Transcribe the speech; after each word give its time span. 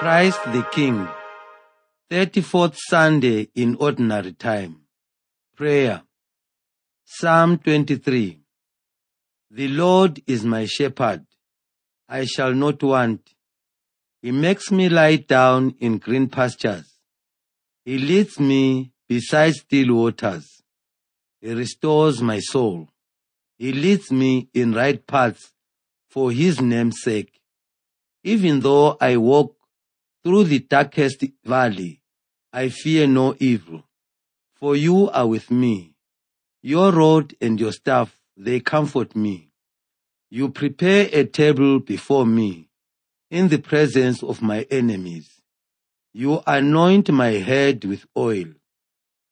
Christ 0.00 0.40
the 0.46 0.66
King. 0.72 1.06
34th 2.10 2.74
Sunday 2.88 3.50
in 3.54 3.76
Ordinary 3.78 4.32
Time. 4.32 4.80
Prayer. 5.54 6.00
Psalm 7.04 7.58
23. 7.58 8.40
The 9.50 9.68
Lord 9.68 10.22
is 10.26 10.42
my 10.42 10.64
shepherd. 10.64 11.26
I 12.08 12.24
shall 12.24 12.54
not 12.54 12.82
want. 12.82 13.28
He 14.22 14.32
makes 14.32 14.70
me 14.70 14.88
lie 14.88 15.16
down 15.16 15.74
in 15.80 15.98
green 15.98 16.30
pastures. 16.30 16.90
He 17.84 17.98
leads 17.98 18.40
me 18.40 18.92
beside 19.06 19.52
still 19.52 19.96
waters. 19.96 20.62
He 21.42 21.52
restores 21.52 22.22
my 22.22 22.38
soul. 22.40 22.88
He 23.58 23.74
leads 23.74 24.10
me 24.10 24.48
in 24.54 24.72
right 24.72 25.06
paths 25.06 25.52
for 26.08 26.32
his 26.32 26.58
name's 26.58 27.02
sake. 27.02 27.38
Even 28.24 28.60
though 28.60 28.96
I 28.98 29.18
walk 29.18 29.56
through 30.22 30.44
the 30.44 30.58
darkest 30.60 31.24
valley, 31.44 32.02
I 32.52 32.68
fear 32.68 33.06
no 33.06 33.34
evil, 33.38 33.84
for 34.54 34.76
you 34.76 35.08
are 35.10 35.26
with 35.26 35.50
me. 35.50 35.94
Your 36.62 36.92
rod 36.92 37.34
and 37.40 37.58
your 37.58 37.72
staff, 37.72 38.18
they 38.36 38.60
comfort 38.60 39.16
me. 39.16 39.50
You 40.30 40.50
prepare 40.50 41.08
a 41.12 41.24
table 41.24 41.80
before 41.80 42.26
me 42.26 42.68
in 43.30 43.48
the 43.48 43.58
presence 43.58 44.22
of 44.22 44.42
my 44.42 44.66
enemies. 44.70 45.40
You 46.12 46.42
anoint 46.46 47.10
my 47.10 47.30
head 47.30 47.84
with 47.84 48.04
oil. 48.16 48.46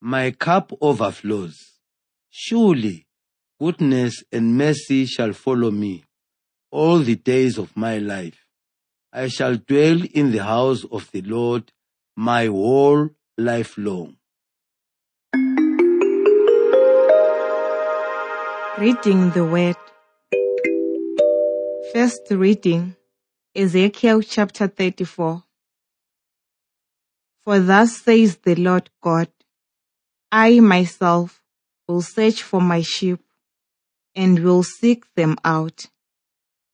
My 0.00 0.30
cup 0.30 0.72
overflows. 0.80 1.56
Surely 2.30 3.06
goodness 3.60 4.22
and 4.30 4.56
mercy 4.56 5.04
shall 5.06 5.32
follow 5.32 5.70
me 5.70 6.04
all 6.70 7.00
the 7.00 7.16
days 7.16 7.58
of 7.58 7.76
my 7.76 7.98
life. 7.98 8.47
I 9.12 9.28
shall 9.28 9.56
dwell 9.56 10.02
in 10.12 10.32
the 10.32 10.44
house 10.44 10.84
of 10.84 11.10
the 11.12 11.22
Lord 11.22 11.72
my 12.14 12.44
whole 12.46 13.08
life 13.38 13.78
long. 13.78 14.16
Reading 18.78 19.30
the 19.30 19.48
Word. 19.50 19.76
First 21.92 22.20
reading 22.30 22.96
Ezekiel 23.56 24.20
chapter 24.20 24.68
34. 24.68 25.42
For 27.44 27.60
thus 27.60 27.96
says 28.02 28.36
the 28.36 28.56
Lord 28.56 28.90
God 29.02 29.28
I 30.30 30.60
myself 30.60 31.42
will 31.88 32.02
search 32.02 32.42
for 32.42 32.60
my 32.60 32.82
sheep 32.82 33.20
and 34.14 34.44
will 34.44 34.62
seek 34.62 35.06
them 35.14 35.38
out, 35.44 35.86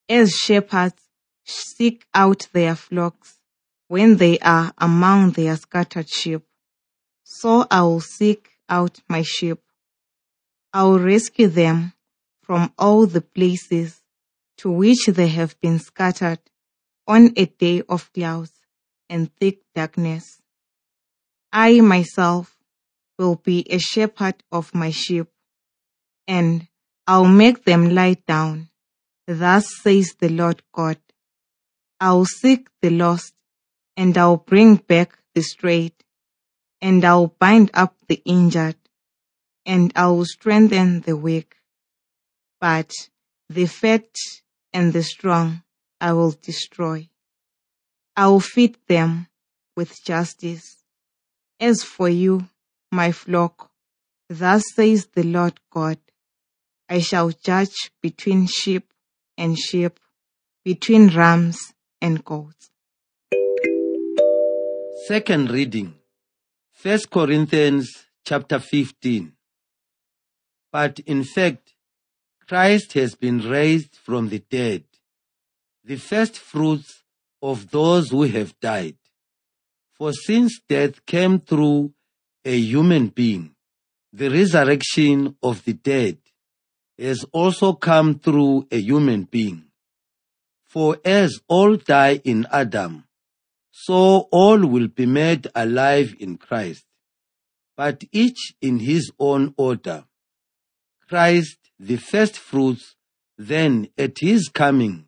as 0.09 0.33
shepherds 0.33 1.04
seek 1.45 2.07
out 2.15 2.49
their 2.53 2.75
flocks 2.75 3.39
when 3.89 4.17
they 4.17 4.39
are 4.39 4.73
among 4.79 5.33
their 5.33 5.57
scattered 5.57 6.09
sheep. 6.09 6.43
So 7.23 7.67
I 7.71 7.83
will 7.83 8.01
seek 8.01 8.51
out 8.69 9.01
my 9.09 9.23
sheep. 9.23 9.61
I 10.73 10.85
will 10.85 10.99
rescue 10.99 11.49
them 11.49 11.93
from 12.43 12.73
all 12.79 13.07
the 13.07 13.21
places 13.21 14.03
to 14.59 14.71
which 14.71 15.07
they 15.07 15.29
have 15.29 15.59
been 15.61 15.79
scattered 15.79 16.41
on 17.07 17.33
a 17.37 17.47
day 17.47 17.83
of 17.89 18.13
clouds 18.13 18.53
and 19.09 19.35
thick 19.37 19.61
darkness. 19.75 20.41
I 21.53 21.81
myself 21.81 22.57
will 23.19 23.37
be 23.37 23.65
a 23.71 23.79
shepherd 23.79 24.43
of 24.51 24.75
my 24.75 24.91
sheep, 24.91 25.29
and 26.27 26.67
I'll 27.07 27.27
make 27.27 27.65
them 27.65 27.95
lie 27.95 28.17
down. 28.27 28.71
Thus 29.27 29.67
says 29.83 30.15
the 30.19 30.29
Lord 30.29 30.63
God. 30.73 30.99
I'll 32.05 32.27
seek 32.27 32.69
the 32.83 32.91
lost, 32.91 33.33
and 33.97 34.19
I'll 34.19 34.37
bring 34.37 34.77
back 34.77 35.17
the 35.35 35.41
strayed, 35.41 35.95
and 36.83 37.03
I'll 37.03 37.29
bind 37.29 37.71
up 37.73 37.97
the 38.09 38.21
injured, 38.27 38.77
and 39.65 39.91
I'll 39.97 40.27
strengthen 40.27 41.01
the 41.01 41.17
weak. 41.17 41.57
But 42.61 42.93
the 43.49 43.65
fat 43.65 44.15
and 44.75 44.93
the 44.93 45.03
strong 45.03 45.63
I 45.99 46.13
will 46.13 46.33
destroy. 46.33 47.09
I 48.15 48.27
will 48.27 48.41
feed 48.41 48.77
them 48.87 49.29
with 49.75 50.05
justice. 50.05 50.85
As 51.59 51.83
for 51.83 52.11
you, 52.11 52.51
my 52.93 53.13
flock, 53.13 53.71
thus 54.29 54.63
says 54.75 55.07
the 55.07 55.23
Lord 55.23 55.59
God, 55.71 56.01
I 56.87 56.99
shall 56.99 57.31
judge 57.31 57.91
between 58.03 58.47
sheep 58.47 58.93
and 59.39 59.59
sheep, 59.59 59.99
between 60.67 61.09
rams 61.09 61.74
and 62.05 62.23
goats. 62.23 62.71
Second 65.09 65.51
reading. 65.51 65.95
1 66.83 66.99
Corinthians 67.11 67.89
chapter 68.27 68.59
15. 68.59 69.33
But 70.71 70.99
in 71.07 71.25
fact, 71.25 71.73
Christ 72.47 72.93
has 72.93 73.15
been 73.15 73.39
raised 73.39 73.97
from 73.97 74.29
the 74.29 74.41
dead, 74.41 74.85
the 75.83 75.97
first 75.97 76.37
fruits 76.37 77.05
of 77.41 77.71
those 77.71 78.11
who 78.11 78.25
have 78.25 78.61
died. 78.61 78.99
For 79.95 80.13
since 80.13 80.61
death 80.69 81.07
came 81.07 81.41
through 81.41 81.95
a 82.45 82.55
human 82.55 83.07
being, 83.09 83.55
the 84.13 84.29
resurrection 84.29 85.37
of 85.43 85.65
the 85.65 85.73
dead 85.73 86.19
has 86.99 87.25
also 87.33 87.73
come 87.73 88.19
through 88.19 88.69
a 88.71 88.79
human 88.79 89.23
being. 89.23 89.64
For 90.75 90.99
as 91.05 91.41
all 91.47 91.77
die 91.77 92.21
in 92.25 92.49
Adam, 92.51 93.05
so 93.71 94.27
all 94.33 94.59
will 94.67 94.89
be 94.89 95.07
made 95.07 95.47
alive 95.55 96.17
in 96.19 96.37
Christ, 96.37 96.85
but 97.77 98.03
each 98.11 98.55
in 98.61 98.81
his 98.81 99.13
own 99.21 99.55
order. 99.57 100.05
Christ 101.09 101.59
the 101.79 101.95
first 101.95 102.37
fruits, 102.37 102.97
then 103.39 103.87
at 103.97 104.19
his 104.19 104.49
coming, 104.49 105.07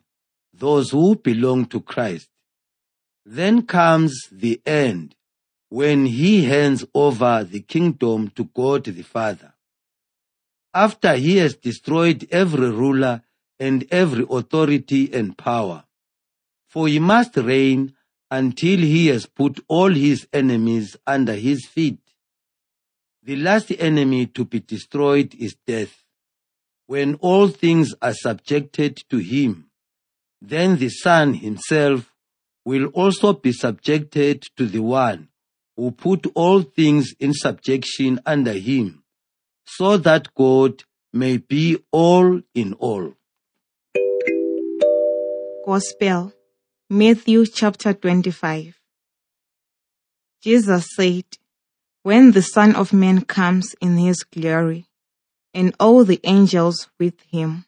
those 0.53 0.91
who 0.91 1.17
belong 1.17 1.65
to 1.65 1.81
Christ. 1.81 2.29
Then 3.25 3.63
comes 3.63 4.13
the 4.31 4.61
end, 4.65 5.15
when 5.67 6.05
he 6.05 6.45
hands 6.45 6.85
over 6.93 7.43
the 7.43 7.59
kingdom 7.59 8.29
to 8.37 8.45
God 8.45 8.85
the 8.85 9.03
Father. 9.03 9.53
After 10.73 11.15
he 11.15 11.35
has 11.39 11.57
destroyed 11.57 12.25
every 12.31 12.71
ruler 12.71 13.21
and 13.59 13.85
every 13.91 14.25
authority 14.29 15.13
and 15.13 15.37
power. 15.37 15.83
For 16.67 16.87
he 16.87 16.99
must 16.99 17.37
reign 17.37 17.95
until 18.29 18.79
he 18.79 19.07
has 19.07 19.25
put 19.25 19.59
all 19.67 19.93
his 19.93 20.27
enemies 20.33 20.97
under 21.05 21.33
his 21.33 21.65
feet. 21.65 21.99
The 23.23 23.35
last 23.35 23.71
enemy 23.77 24.27
to 24.27 24.45
be 24.45 24.59
destroyed 24.59 25.35
is 25.35 25.55
death. 25.65 26.03
When 26.85 27.15
all 27.15 27.49
things 27.49 27.93
are 28.01 28.13
subjected 28.13 29.03
to 29.09 29.17
him, 29.17 29.69
then 30.41 30.77
the 30.77 30.89
Son 30.89 31.33
himself 31.33 32.13
will 32.63 32.87
also 32.87 33.33
be 33.33 33.51
subjected 33.51 34.43
to 34.55 34.65
the 34.65 34.79
one 34.79 35.29
who 35.75 35.91
put 35.91 36.25
all 36.35 36.61
things 36.61 37.13
in 37.19 37.33
subjection 37.33 38.19
under 38.25 38.53
him, 38.53 39.03
so 39.65 39.97
that 39.97 40.33
God 40.35 40.83
may 41.13 41.37
be 41.37 41.77
all 41.91 42.41
in 42.53 42.73
all. 42.73 43.13
Gospel, 45.67 46.31
Matthew 46.89 47.45
chapter 47.45 47.93
25. 47.93 48.79
Jesus 50.41 50.87
said, 50.95 51.25
When 52.03 52.31
the 52.31 52.41
Son 52.41 52.73
of 52.73 52.93
Man 52.93 53.25
comes 53.25 53.75
in 53.81 53.97
his 53.97 54.23
glory, 54.23 54.87
and 55.53 55.75
all 55.77 56.05
the 56.05 56.21
angels 56.23 56.87
with 56.97 57.19
him, 57.29 57.65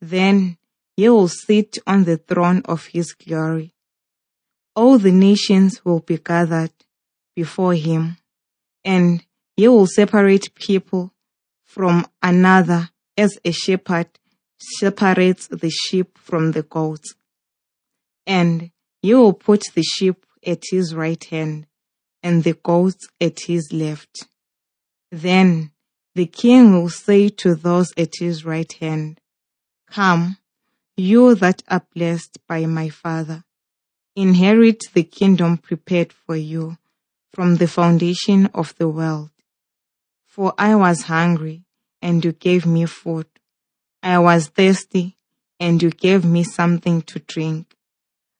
then 0.00 0.58
he 0.96 1.08
will 1.08 1.28
sit 1.28 1.78
on 1.86 2.02
the 2.02 2.16
throne 2.16 2.62
of 2.64 2.86
his 2.86 3.12
glory. 3.12 3.74
All 4.74 4.98
the 4.98 5.12
nations 5.12 5.84
will 5.84 6.00
be 6.00 6.18
gathered 6.18 6.72
before 7.36 7.74
him, 7.74 8.16
and 8.84 9.24
he 9.56 9.68
will 9.68 9.86
separate 9.86 10.52
people 10.56 11.12
from 11.64 12.08
another 12.20 12.90
as 13.16 13.38
a 13.44 13.52
shepherd 13.52 14.08
separates 14.58 15.46
the 15.46 15.70
sheep 15.70 16.18
from 16.18 16.50
the 16.50 16.64
goats. 16.64 17.14
And 18.30 18.70
he 19.02 19.12
will 19.12 19.32
put 19.32 19.64
the 19.74 19.82
sheep 19.82 20.24
at 20.46 20.62
his 20.70 20.94
right 20.94 21.22
hand 21.24 21.66
and 22.22 22.44
the 22.44 22.52
goats 22.52 23.08
at 23.20 23.40
his 23.40 23.72
left. 23.72 24.28
Then 25.10 25.72
the 26.14 26.26
king 26.26 26.72
will 26.72 26.90
say 26.90 27.28
to 27.42 27.56
those 27.56 27.92
at 27.96 28.12
his 28.20 28.44
right 28.44 28.72
hand, 28.74 29.20
Come, 29.90 30.36
you 30.96 31.34
that 31.34 31.64
are 31.66 31.84
blessed 31.92 32.38
by 32.46 32.66
my 32.66 32.88
father, 32.88 33.42
inherit 34.14 34.84
the 34.94 35.02
kingdom 35.02 35.58
prepared 35.58 36.12
for 36.12 36.36
you 36.36 36.78
from 37.32 37.56
the 37.56 37.66
foundation 37.66 38.46
of 38.54 38.76
the 38.76 38.88
world. 38.88 39.30
For 40.24 40.54
I 40.56 40.76
was 40.76 41.02
hungry, 41.02 41.64
and 42.00 42.24
you 42.24 42.30
gave 42.30 42.64
me 42.64 42.86
food. 42.86 43.26
I 44.04 44.20
was 44.20 44.46
thirsty, 44.46 45.16
and 45.58 45.82
you 45.82 45.90
gave 45.90 46.24
me 46.24 46.44
something 46.44 47.02
to 47.02 47.18
drink. 47.18 47.74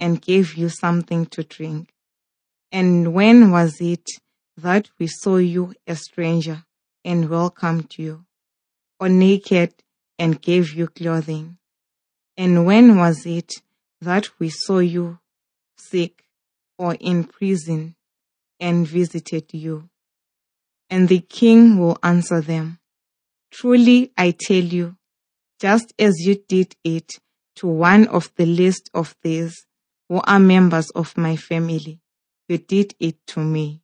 and 0.00 0.22
gave 0.22 0.54
you 0.54 0.68
something 0.68 1.26
to 1.26 1.42
drink? 1.42 1.92
And 2.70 3.14
when 3.14 3.50
was 3.50 3.80
it 3.80 4.06
that 4.56 4.88
we 4.98 5.06
saw 5.06 5.36
you 5.36 5.74
a 5.86 5.96
stranger 5.96 6.64
and 7.04 7.28
welcomed 7.28 7.94
you, 7.96 8.24
or 9.00 9.08
naked 9.08 9.74
and 10.18 10.40
gave 10.40 10.72
you 10.74 10.88
clothing? 10.88 11.58
And 12.36 12.66
when 12.66 12.96
was 12.96 13.26
it 13.26 13.54
that 14.00 14.28
we 14.38 14.50
saw 14.50 14.78
you 14.78 15.18
sick 15.76 16.24
or 16.78 16.96
in 17.00 17.24
prison 17.24 17.96
and 18.60 18.86
visited 18.86 19.52
you? 19.52 19.88
And 20.90 21.08
the 21.08 21.20
king 21.20 21.78
will 21.78 21.98
answer 22.02 22.40
them, 22.40 22.78
Truly 23.50 24.12
I 24.16 24.32
tell 24.38 24.56
you, 24.62 24.96
just 25.60 25.92
as 25.98 26.14
you 26.20 26.42
did 26.48 26.76
it 26.84 27.18
to 27.56 27.66
one 27.66 28.06
of 28.08 28.30
the 28.36 28.46
least 28.46 28.90
of 28.94 29.16
these 29.22 29.66
who 30.08 30.20
are 30.24 30.40
members 30.40 30.90
of 30.90 31.16
my 31.16 31.36
family, 31.36 32.00
you 32.48 32.58
did 32.58 32.94
it 32.98 33.26
to 33.26 33.40
me. 33.40 33.82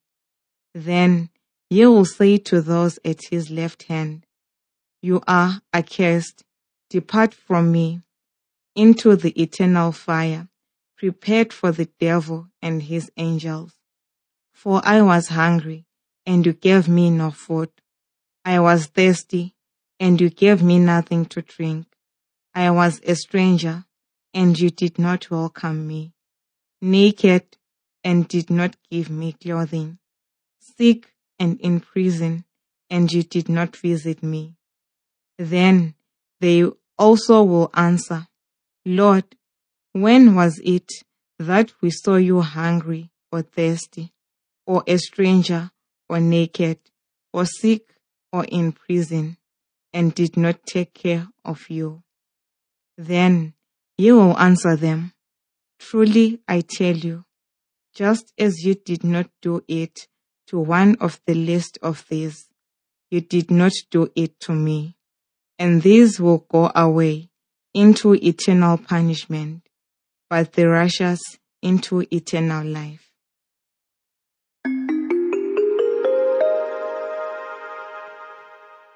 Then 0.75 1.31
he 1.69 1.85
will 1.87 2.05
say 2.05 2.39
to 2.39 2.61
those 2.61 2.99
at 3.05 3.27
his 3.31 3.51
left 3.51 3.85
hand, 3.85 4.27
You 5.03 5.23
are 5.27 5.61
accursed, 5.73 6.45
depart 6.89 7.35
from 7.35 7.71
me 7.71 8.01
into 8.75 9.17
the 9.17 9.41
eternal 9.41 9.93
fire, 9.93 10.49
prepared 10.97 11.53
for 11.53 11.71
the 11.73 11.89
devil 12.01 12.49
and 12.63 12.83
his 12.83 13.11
angels. 13.17 13.75
For 14.53 14.81
I 14.85 15.03
was 15.03 15.29
hungry, 15.29 15.85
and 16.25 16.47
you 16.47 16.55
gave 16.55 16.89
me 16.89 17.11
no 17.11 17.31
food. 17.31 17.71
I 18.45 18.61
was 18.61 18.87
thirsty, 18.87 19.55
and 20.01 20.21
you 20.21 20.31
gave 20.31 20.63
me 20.63 20.79
nothing 20.79 21.27
to 21.27 21.43
drink. 21.43 21.87
I 22.55 22.71
was 22.71 23.01
a 23.05 23.15
stranger, 23.15 23.85
and 24.33 24.59
you 24.59 24.71
did 24.71 24.99
not 24.99 25.31
welcome 25.31 25.87
me. 25.87 26.14
Naked, 26.87 27.57
and 28.05 28.29
did 28.29 28.51
not 28.51 28.77
give 28.91 29.09
me 29.09 29.33
clothing. 29.33 29.97
Sick 30.61 31.15
and 31.39 31.59
in 31.61 31.81
prison, 31.81 32.45
and 32.91 33.11
you 33.11 33.23
did 33.23 33.49
not 33.49 33.75
visit 33.75 34.23
me. 34.23 34.57
Then 35.39 35.95
they 36.41 36.71
also 36.99 37.43
will 37.43 37.71
answer, 37.73 38.29
Lord, 38.85 39.25
when 39.93 40.35
was 40.35 40.61
it 40.63 40.93
that 41.39 41.73
we 41.81 41.91
saw 41.91 42.17
you 42.17 42.43
hungry 42.43 43.11
or 43.33 43.41
thirsty, 43.41 44.13
or 44.67 44.85
a 44.87 44.99
stranger, 44.99 45.71
or 46.11 46.21
naked, 46.21 46.81
or 47.33 47.47
sick, 47.47 47.95
or 48.31 48.45
in 48.45 48.73
prison, 48.73 49.39
and 49.95 50.15
did 50.15 50.37
not 50.37 50.67
take 50.67 50.93
care 50.93 51.29
of 51.47 51.71
you? 51.71 52.03
Then 52.99 53.55
he 53.97 54.13
will 54.13 54.39
answer 54.39 54.77
them, 54.77 55.14
Truly 55.79 56.41
I 56.49 56.63
tell 56.63 56.97
you, 56.97 57.25
just 57.95 58.33
as 58.39 58.65
you 58.65 58.75
did 58.75 59.05
not 59.05 59.31
do 59.41 59.63
it 59.69 60.09
to 60.49 60.59
one 60.59 60.97
of 61.01 61.21
the 61.27 61.35
least 61.35 61.79
of 61.83 62.05
these, 62.09 62.49
you 63.11 63.21
did 63.21 63.51
not 63.51 63.73
do 63.91 64.11
it 64.17 64.41
to 64.41 64.53
me. 64.53 64.97
And 65.59 65.83
these 65.83 66.19
will 66.19 66.47
go 66.51 66.71
away 66.75 67.31
into 67.73 68.15
eternal 68.15 68.79
punishment, 68.79 69.69
but 70.29 70.53
the 70.53 70.69
righteous 70.69 71.21
into 71.63 72.05
eternal 72.11 72.67
life. 72.67 73.11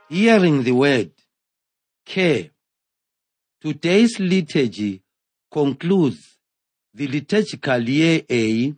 Hearing 0.09 0.63
the 0.63 0.73
word, 0.73 1.13
care. 2.07 2.51
Today's 3.61 4.19
liturgy 4.19 5.03
concludes 5.53 6.38
the 6.95 7.09
liturgical 7.09 7.81
year 7.89 8.23
A. 8.31 8.75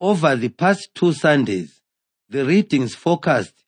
Over 0.00 0.36
the 0.36 0.50
past 0.50 0.90
two 0.94 1.12
Sundays, 1.12 1.80
the 2.28 2.44
readings 2.44 2.94
focused 2.94 3.64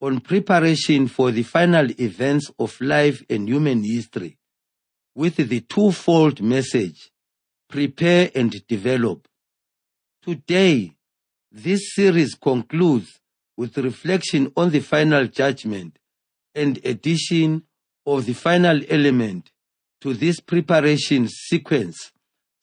on 0.00 0.20
preparation 0.20 1.08
for 1.08 1.30
the 1.30 1.42
final 1.42 1.90
events 2.00 2.50
of 2.58 2.80
life 2.80 3.22
and 3.28 3.48
human 3.48 3.82
history 3.82 4.38
with 5.14 5.36
the 5.36 5.60
twofold 5.60 6.42
message, 6.42 7.10
prepare 7.68 8.30
and 8.34 8.66
develop. 8.66 9.28
Today, 10.22 10.92
this 11.52 11.94
series 11.94 12.34
concludes 12.34 13.20
with 13.56 13.78
reflection 13.78 14.52
on 14.56 14.70
the 14.70 14.80
final 14.80 15.26
judgment 15.26 15.98
and 16.54 16.80
addition 16.84 17.62
of 18.06 18.26
the 18.26 18.32
final 18.32 18.80
element 18.88 19.50
to 20.00 20.14
this 20.14 20.40
preparation 20.40 21.28
sequence 21.28 22.12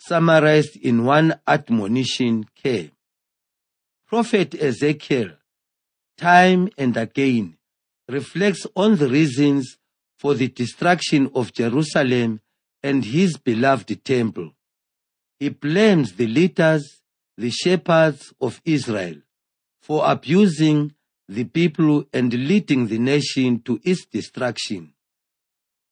summarized 0.08 0.78
in 0.78 1.06
one 1.06 1.40
admonition 1.48 2.46
care. 2.56 2.90
Prophet 4.08 4.56
Ezekiel, 4.56 5.32
time 6.18 6.70
and 6.78 6.98
again, 6.98 7.58
reflects 8.08 8.66
on 8.76 8.98
the 8.98 9.08
reasons 9.08 9.78
for 10.18 10.34
the 10.34 10.48
destruction 10.48 11.30
of 11.36 11.54
Jerusalem 11.54 12.42
and 12.82 13.06
his 13.06 13.38
beloved 13.38 14.04
temple. 14.04 14.52
He 15.40 15.50
blames 15.50 16.14
the 16.14 16.28
leaders, 16.28 17.02
the 17.38 17.52
shepherds 17.52 18.34
of 18.42 18.60
Israel, 18.66 19.18
for 19.82 20.04
abusing 20.10 20.94
the 21.28 21.44
people 21.44 22.06
and 22.12 22.34
leading 22.34 22.88
the 22.88 23.00
nation 23.00 23.62
to 23.62 23.80
its 23.84 24.06
destruction. 24.06 24.94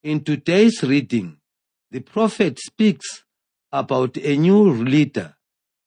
In 0.04 0.24
today's 0.24 0.84
reading, 0.84 1.38
the 1.92 2.02
prophet 2.02 2.58
speaks 2.60 3.24
about 3.72 4.18
a 4.18 4.38
new 4.38 4.74
leader, 4.74 5.36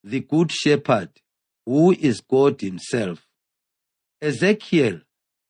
the 0.04 0.20
Good 0.20 0.50
Shepherd, 0.50 1.10
who 1.66 1.92
is 1.92 2.20
God 2.20 2.60
Himself. 2.60 3.26
Ezekiel 4.20 5.00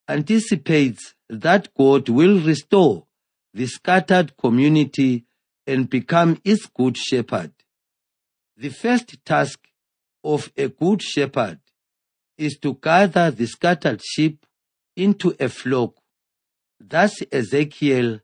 anticipates 0.08 1.14
that 1.28 1.74
God 1.74 2.08
will 2.08 2.40
restore 2.40 3.06
the 3.54 3.66
scattered 3.66 4.36
community 4.36 5.24
and 5.66 5.88
become 5.88 6.40
its 6.44 6.66
good 6.66 6.96
shepherd. 6.96 7.52
The 8.56 8.70
first 8.70 9.24
task 9.24 9.60
of 10.24 10.50
a 10.56 10.68
good 10.68 11.02
shepherd 11.02 11.60
is 12.38 12.58
to 12.62 12.74
gather 12.74 13.30
the 13.30 13.46
scattered 13.46 14.02
sheep 14.02 14.44
into 14.96 15.34
a 15.38 15.48
flock. 15.48 15.94
Thus 16.80 17.22
Ezekiel 17.30 18.20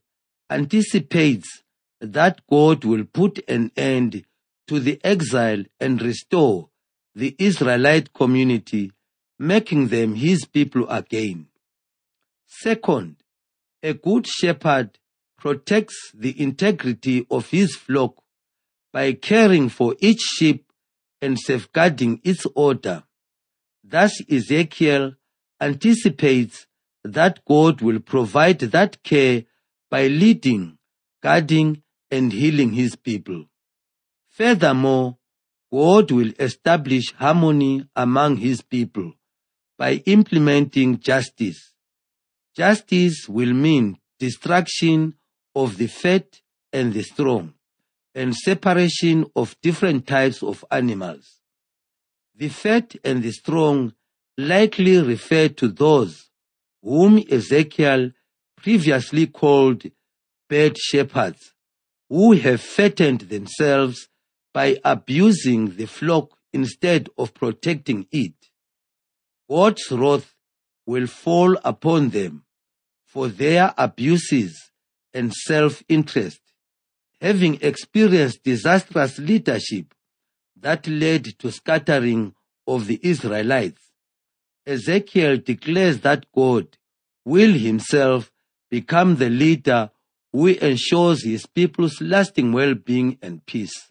anticipates 0.50 1.62
that 2.00 2.40
God 2.48 2.84
will 2.84 3.04
put 3.04 3.40
an 3.48 3.72
end 3.76 4.24
to 4.68 4.78
the 4.78 5.00
exile 5.02 5.64
and 5.80 6.00
restore 6.00 6.68
the 7.14 7.34
Israelite 7.38 8.12
community, 8.12 8.92
making 9.38 9.88
them 9.88 10.14
his 10.14 10.44
people 10.44 10.88
again. 10.88 11.48
Second, 12.46 13.16
a 13.82 13.94
good 13.94 14.26
shepherd 14.26 14.98
protects 15.36 16.12
the 16.14 16.40
integrity 16.40 17.26
of 17.30 17.50
his 17.50 17.76
flock 17.76 18.22
by 18.92 19.12
caring 19.12 19.68
for 19.68 19.94
each 20.00 20.20
sheep 20.20 20.72
and 21.20 21.38
safeguarding 21.38 22.20
its 22.24 22.46
order. 22.54 23.04
Thus 23.84 24.20
Ezekiel 24.30 25.14
anticipates 25.60 26.66
that 27.04 27.44
God 27.44 27.80
will 27.80 28.00
provide 28.00 28.60
that 28.60 29.02
care 29.02 29.44
by 29.90 30.08
leading, 30.08 30.78
guarding, 31.22 31.82
and 32.10 32.32
healing 32.32 32.72
his 32.72 32.96
people. 32.96 33.46
Furthermore, 34.30 35.18
God 35.70 36.10
will 36.10 36.32
establish 36.38 37.12
harmony 37.14 37.86
among 37.94 38.38
his 38.38 38.62
people 38.62 39.12
by 39.76 40.02
implementing 40.06 40.98
justice. 40.98 41.74
Justice 42.56 43.28
will 43.28 43.52
mean 43.52 43.98
destruction 44.18 45.14
of 45.54 45.76
the 45.76 45.86
fat 45.86 46.40
and 46.72 46.92
the 46.92 47.02
strong 47.02 47.54
and 48.14 48.34
separation 48.34 49.26
of 49.36 49.56
different 49.60 50.06
types 50.06 50.42
of 50.42 50.64
animals. 50.70 51.38
The 52.34 52.48
fat 52.48 52.94
and 53.04 53.22
the 53.22 53.32
strong 53.32 53.92
likely 54.36 54.98
refer 54.98 55.48
to 55.48 55.68
those 55.68 56.30
whom 56.82 57.22
Ezekiel 57.30 58.12
previously 58.56 59.26
called 59.26 59.84
bad 60.48 60.78
shepherds 60.78 61.52
who 62.08 62.32
have 62.32 62.60
fattened 62.60 63.22
themselves 63.22 64.08
by 64.54 64.78
abusing 64.84 65.76
the 65.76 65.86
flock 65.86 66.36
instead 66.52 67.08
of 67.18 67.34
protecting 67.34 68.06
it. 68.10 68.32
God's 69.48 69.90
wrath 69.90 70.34
will 70.86 71.06
fall 71.06 71.56
upon 71.64 72.10
them 72.10 72.44
for 73.04 73.28
their 73.28 73.74
abuses 73.76 74.70
and 75.12 75.32
self-interest. 75.32 76.40
Having 77.20 77.58
experienced 77.62 78.44
disastrous 78.44 79.18
leadership 79.18 79.94
that 80.60 80.86
led 80.86 81.24
to 81.38 81.50
scattering 81.50 82.34
of 82.66 82.86
the 82.86 83.00
Israelites, 83.02 83.82
Ezekiel 84.66 85.38
declares 85.38 86.00
that 86.00 86.26
God 86.32 86.76
will 87.24 87.52
himself 87.52 88.30
become 88.70 89.16
the 89.16 89.30
leader 89.30 89.90
who 90.32 90.46
ensures 90.46 91.24
his 91.24 91.46
people's 91.46 92.00
lasting 92.00 92.52
well-being 92.52 93.18
and 93.22 93.44
peace. 93.46 93.90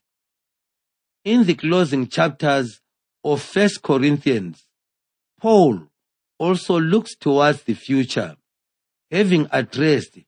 In 1.24 1.46
the 1.46 1.56
closing 1.56 2.08
chapters 2.08 2.80
of 3.24 3.44
1 3.56 3.70
Corinthians, 3.84 4.64
Paul 5.40 5.88
also 6.40 6.80
looks 6.80 7.16
towards 7.16 7.64
the 7.64 7.74
future, 7.74 8.36
having 9.12 9.48
addressed 9.52 10.20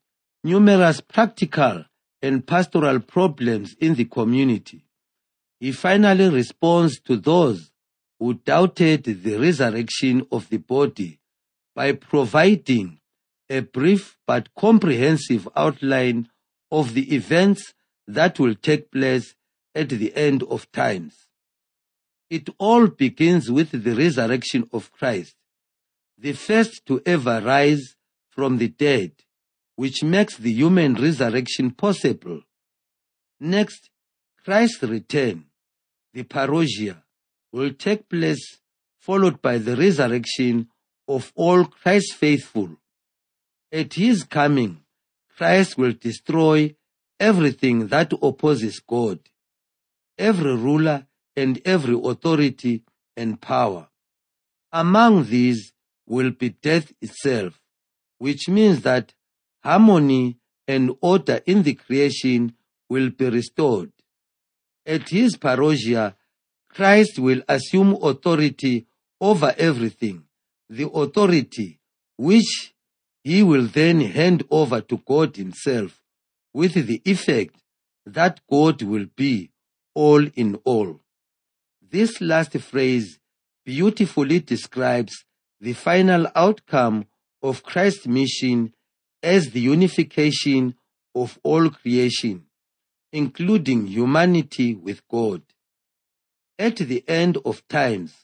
numerous 0.44 1.00
practical 1.00 1.84
and 2.22 2.46
pastoral 2.46 3.00
problems 3.00 3.74
in 3.80 3.94
the 3.94 4.04
community. 4.04 4.84
He 5.58 5.72
finally 5.72 6.28
responds 6.28 7.00
to 7.00 7.16
those 7.16 7.70
who 8.18 8.34
doubted 8.34 9.04
the 9.04 9.36
resurrection 9.36 10.26
of 10.30 10.48
the 10.48 10.58
body 10.58 11.18
by 11.74 11.92
providing 11.92 12.99
a 13.50 13.60
brief 13.60 14.16
but 14.26 14.54
comprehensive 14.54 15.48
outline 15.56 16.28
of 16.70 16.94
the 16.94 17.14
events 17.14 17.74
that 18.06 18.38
will 18.38 18.54
take 18.54 18.92
place 18.92 19.34
at 19.74 19.88
the 19.88 20.14
end 20.14 20.44
of 20.44 20.70
times. 20.70 21.26
It 22.30 22.48
all 22.58 22.86
begins 22.86 23.50
with 23.50 23.72
the 23.72 23.94
resurrection 23.94 24.70
of 24.72 24.92
Christ, 24.92 25.34
the 26.16 26.32
first 26.32 26.86
to 26.86 27.02
ever 27.04 27.40
rise 27.40 27.96
from 28.28 28.58
the 28.58 28.68
dead, 28.68 29.12
which 29.74 30.04
makes 30.04 30.36
the 30.36 30.52
human 30.52 30.94
resurrection 30.94 31.72
possible. 31.72 32.42
Next, 33.40 33.90
Christ's 34.44 34.84
return, 34.84 35.46
the 36.14 36.22
parousia, 36.22 37.02
will 37.52 37.72
take 37.72 38.08
place, 38.08 38.60
followed 39.00 39.42
by 39.42 39.58
the 39.58 39.76
resurrection 39.76 40.68
of 41.08 41.32
all 41.34 41.64
Christ's 41.64 42.14
faithful. 42.14 42.76
At 43.72 43.94
his 43.94 44.24
coming, 44.24 44.82
Christ 45.36 45.78
will 45.78 45.92
destroy 45.92 46.74
everything 47.18 47.86
that 47.88 48.12
opposes 48.20 48.80
God, 48.80 49.20
every 50.18 50.56
ruler 50.56 51.06
and 51.36 51.60
every 51.64 51.94
authority 51.94 52.82
and 53.16 53.40
power. 53.40 53.88
Among 54.72 55.24
these 55.24 55.72
will 56.06 56.30
be 56.30 56.50
death 56.50 56.92
itself, 57.00 57.60
which 58.18 58.48
means 58.48 58.82
that 58.82 59.14
harmony 59.62 60.38
and 60.66 60.96
order 61.00 61.40
in 61.46 61.62
the 61.62 61.74
creation 61.74 62.54
will 62.88 63.10
be 63.10 63.28
restored. 63.28 63.92
At 64.84 65.08
his 65.08 65.36
parousia, 65.36 66.16
Christ 66.68 67.18
will 67.18 67.42
assume 67.48 67.98
authority 68.02 68.86
over 69.20 69.54
everything, 69.58 70.24
the 70.68 70.88
authority 70.88 71.78
which 72.16 72.74
he 73.22 73.42
will 73.42 73.66
then 73.66 74.00
hand 74.00 74.44
over 74.50 74.80
to 74.80 74.98
God 74.98 75.36
himself 75.36 76.02
with 76.52 76.74
the 76.86 77.02
effect 77.04 77.56
that 78.06 78.40
God 78.50 78.82
will 78.82 79.06
be 79.14 79.50
all 79.94 80.26
in 80.34 80.56
all. 80.64 81.00
This 81.82 82.20
last 82.20 82.52
phrase 82.58 83.18
beautifully 83.64 84.40
describes 84.40 85.24
the 85.60 85.74
final 85.74 86.26
outcome 86.34 87.06
of 87.42 87.62
Christ's 87.62 88.06
mission 88.06 88.72
as 89.22 89.50
the 89.50 89.60
unification 89.60 90.74
of 91.14 91.38
all 91.42 91.68
creation, 91.70 92.46
including 93.12 93.86
humanity 93.86 94.74
with 94.74 95.06
God. 95.08 95.42
At 96.58 96.76
the 96.76 97.04
end 97.06 97.38
of 97.44 97.66
times, 97.68 98.14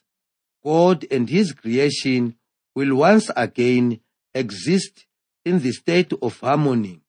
God 0.64 1.06
and 1.10 1.28
his 1.28 1.52
creation 1.52 2.36
will 2.74 2.94
once 2.96 3.30
again 3.36 4.00
exist 4.36 5.06
in 5.44 5.60
the 5.60 5.72
state 5.72 6.12
of 6.20 6.38
harmony, 6.40 7.00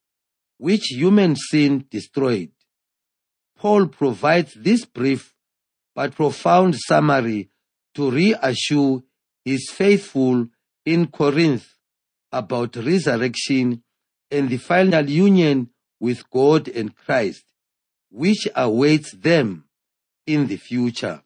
which 0.58 0.86
human 0.90 1.36
sin 1.36 1.86
destroyed. 1.90 2.52
Paul 3.58 3.88
provides 3.88 4.54
this 4.54 4.86
brief 4.86 5.34
but 5.94 6.16
profound 6.16 6.76
summary 6.76 7.50
to 7.96 8.12
reassure 8.12 9.04
his 9.44 9.70
faithful 9.70 10.48
in 10.86 11.08
Corinth 11.08 11.68
about 12.32 12.76
resurrection 12.76 13.84
and 14.30 14.50
the 14.50 14.58
final 14.58 15.10
union 15.10 15.70
with 16.00 16.30
God 16.30 16.68
and 16.68 16.96
Christ, 16.96 17.44
which 18.12 18.48
awaits 18.56 19.12
them 19.14 19.66
in 20.26 20.48
the 20.48 20.58
future. 20.58 21.24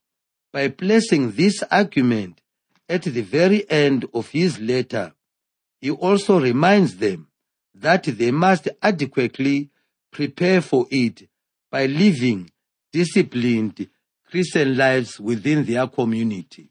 By 0.54 0.70
placing 0.70 1.32
this 1.32 1.64
argument 1.70 2.42
at 2.88 3.04
the 3.04 3.22
very 3.22 3.70
end 3.70 4.06
of 4.14 4.30
his 4.30 4.60
letter, 4.60 5.14
he 5.82 5.90
also 5.90 6.40
reminds 6.40 6.96
them 6.98 7.28
that 7.74 8.04
they 8.04 8.32
must 8.32 8.70
adequately 8.82 9.72
prepare 10.12 10.62
for 10.62 10.86
it 10.92 11.28
by 11.72 11.88
living 11.88 12.50
disciplined 12.94 13.90
Christian 14.30 14.78
lives 14.78 15.20
within 15.20 15.66
their 15.66 15.88
community. 15.88 16.70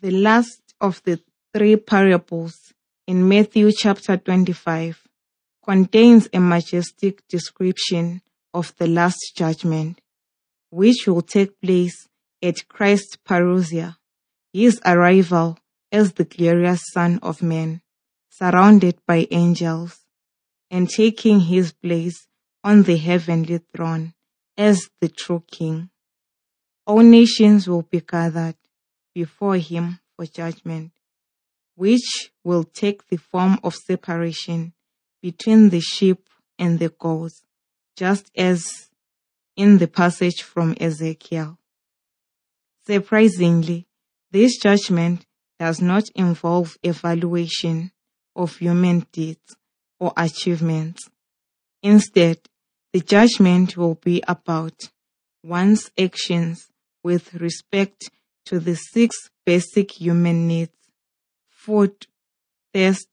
The 0.00 0.10
last 0.10 0.62
of 0.80 1.02
the 1.04 1.20
three 1.52 1.76
parables 1.76 2.54
in 3.06 3.28
Matthew 3.28 3.70
chapter 3.72 4.16
25 4.16 5.06
contains 5.64 6.28
a 6.32 6.40
majestic 6.40 7.26
description 7.28 8.22
of 8.54 8.74
the 8.76 8.86
last 8.86 9.32
judgment, 9.36 10.00
which 10.70 11.06
will 11.06 11.22
take 11.22 11.60
place 11.60 12.08
at 12.42 12.68
Christ's 12.68 13.16
parousia, 13.16 13.96
his 14.52 14.80
arrival 14.84 15.58
as 15.92 16.12
the 16.14 16.24
glorious 16.24 16.82
Son 16.92 17.18
of 17.22 17.42
Man, 17.42 17.80
surrounded 18.28 18.98
by 19.06 19.26
angels, 19.30 20.00
and 20.70 20.88
taking 20.88 21.40
his 21.40 21.72
place 21.72 22.26
on 22.64 22.82
the 22.82 22.96
heavenly 22.96 23.60
throne 23.74 24.14
as 24.56 24.88
the 25.00 25.08
true 25.08 25.44
King. 25.50 25.90
All 26.86 27.00
nations 27.02 27.68
will 27.68 27.82
be 27.82 28.00
gathered 28.00 28.56
before 29.14 29.56
him 29.56 30.00
for 30.16 30.26
judgment, 30.26 30.92
which 31.74 32.30
will 32.44 32.64
take 32.64 33.06
the 33.08 33.16
form 33.16 33.58
of 33.62 33.74
separation 33.74 34.72
between 35.22 35.70
the 35.70 35.80
sheep 35.80 36.28
and 36.58 36.78
the 36.78 36.88
goats, 36.88 37.42
just 37.96 38.30
as 38.36 38.88
in 39.56 39.78
the 39.78 39.88
passage 39.88 40.42
from 40.42 40.76
Ezekiel. 40.80 41.58
Surprisingly, 42.86 43.86
this 44.30 44.58
judgment 44.58 45.25
does 45.58 45.80
not 45.80 46.04
involve 46.14 46.76
evaluation 46.82 47.92
of 48.34 48.56
human 48.56 49.06
deeds 49.12 49.56
or 49.98 50.12
achievements. 50.16 51.08
Instead, 51.82 52.38
the 52.92 53.00
judgment 53.00 53.76
will 53.76 53.94
be 53.94 54.22
about 54.28 54.90
one's 55.42 55.90
actions 55.98 56.68
with 57.02 57.34
respect 57.34 58.10
to 58.46 58.58
the 58.58 58.74
six 58.74 59.16
basic 59.44 59.92
human 60.00 60.46
needs 60.46 60.72
food, 61.48 62.06
thirst, 62.72 63.08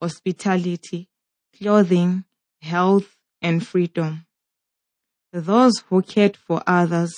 hospitality, 0.00 1.08
clothing, 1.58 2.24
health, 2.62 3.16
and 3.42 3.66
freedom. 3.66 4.26
Those 5.32 5.82
who 5.88 6.02
cared 6.02 6.36
for 6.36 6.62
others 6.66 7.12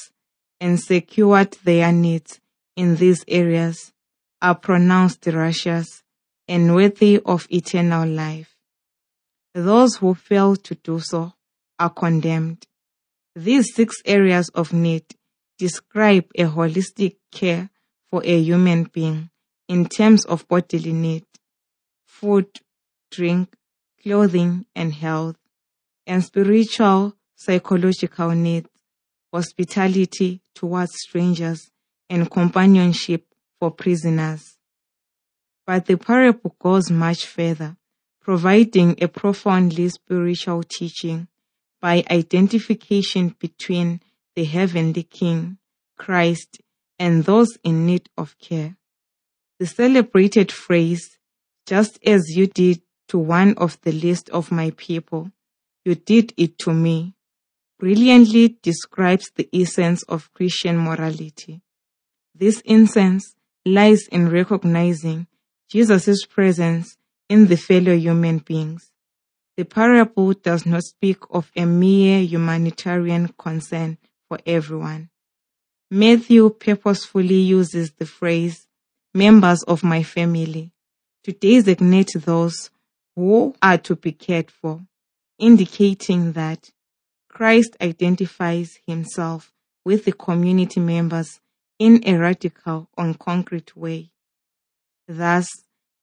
and 0.60 0.80
secured 0.80 1.52
their 1.64 1.92
needs 1.92 2.40
in 2.74 2.96
these 2.96 3.24
areas 3.28 3.92
are 4.40 4.54
pronounced 4.54 5.26
righteous 5.26 6.02
and 6.46 6.74
worthy 6.74 7.20
of 7.24 7.46
eternal 7.50 8.08
life. 8.08 8.56
Those 9.54 9.96
who 9.96 10.14
fail 10.14 10.56
to 10.56 10.74
do 10.76 11.00
so 11.00 11.32
are 11.78 11.90
condemned. 11.90 12.66
These 13.34 13.74
six 13.74 13.96
areas 14.04 14.48
of 14.50 14.72
need 14.72 15.04
describe 15.58 16.26
a 16.36 16.44
holistic 16.44 17.16
care 17.32 17.70
for 18.10 18.22
a 18.24 18.40
human 18.40 18.84
being 18.84 19.30
in 19.68 19.86
terms 19.86 20.24
of 20.24 20.48
bodily 20.48 20.92
need, 20.92 21.26
food, 22.06 22.48
drink, 23.10 23.54
clothing, 24.02 24.64
and 24.74 24.94
health, 24.94 25.36
and 26.06 26.24
spiritual, 26.24 27.14
psychological 27.36 28.30
needs, 28.30 28.70
hospitality 29.32 30.40
towards 30.54 30.92
strangers, 30.94 31.70
and 32.08 32.30
companionship 32.30 33.27
for 33.58 33.70
prisoners. 33.70 34.56
But 35.66 35.86
the 35.86 35.96
parable 35.96 36.56
goes 36.58 36.90
much 36.90 37.26
further, 37.26 37.76
providing 38.20 38.96
a 39.02 39.08
profoundly 39.08 39.88
spiritual 39.88 40.62
teaching 40.62 41.28
by 41.80 42.04
identification 42.10 43.36
between 43.38 44.00
the 44.34 44.44
heavenly 44.44 45.02
King, 45.02 45.58
Christ, 45.96 46.60
and 46.98 47.24
those 47.24 47.58
in 47.62 47.86
need 47.86 48.08
of 48.16 48.36
care. 48.38 48.76
The 49.58 49.66
celebrated 49.66 50.52
phrase, 50.52 51.18
just 51.66 51.98
as 52.04 52.22
you 52.36 52.46
did 52.46 52.82
to 53.08 53.18
one 53.18 53.54
of 53.58 53.80
the 53.82 53.92
least 53.92 54.30
of 54.30 54.52
my 54.52 54.72
people, 54.76 55.30
you 55.84 55.94
did 55.94 56.32
it 56.36 56.58
to 56.60 56.72
me, 56.72 57.14
brilliantly 57.78 58.58
describes 58.62 59.30
the 59.34 59.48
essence 59.52 60.02
of 60.04 60.32
Christian 60.34 60.78
morality. 60.78 61.60
This 62.34 62.62
essence 62.66 63.34
lies 63.72 64.06
in 64.08 64.30
recognizing 64.30 65.26
Jesus' 65.68 66.24
presence 66.24 66.96
in 67.28 67.46
the 67.46 67.56
fellow 67.56 67.94
human 67.94 68.38
beings. 68.38 68.90
The 69.56 69.64
parable 69.64 70.32
does 70.32 70.64
not 70.64 70.84
speak 70.84 71.18
of 71.30 71.50
a 71.56 71.66
mere 71.66 72.20
humanitarian 72.20 73.28
concern 73.38 73.98
for 74.28 74.38
everyone. 74.46 75.10
Matthew 75.90 76.50
purposefully 76.50 77.40
uses 77.40 77.92
the 77.92 78.06
phrase 78.06 78.66
members 79.14 79.62
of 79.64 79.82
my 79.82 80.02
family 80.02 80.70
to 81.24 81.32
designate 81.32 82.12
those 82.14 82.70
who 83.16 83.54
are 83.60 83.78
to 83.78 83.96
be 83.96 84.12
cared 84.12 84.50
for, 84.50 84.80
indicating 85.38 86.32
that 86.32 86.70
Christ 87.28 87.76
identifies 87.80 88.78
himself 88.86 89.52
with 89.84 90.04
the 90.04 90.12
community 90.12 90.80
members 90.80 91.40
in 91.78 92.02
a 92.06 92.16
radical 92.16 92.88
and 92.96 93.18
concrete 93.18 93.76
way. 93.76 94.10
Thus, 95.06 95.46